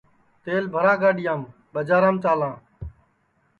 تیل 0.43 0.65
بھرا 0.73 0.93
گاڈؔیام 1.01 1.41
ٻجارام 1.73 2.15
چالاں 2.23 2.55